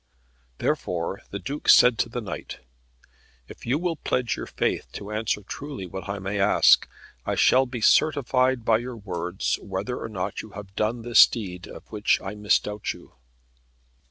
[0.57, 2.57] Therefore the Duke said to the knight,
[3.47, 6.89] "If you will pledge your faith to answer truly what I may ask,
[7.23, 11.67] I shall be certified by your words whether or not you have done this deed
[11.67, 13.13] of which I misdoubt you."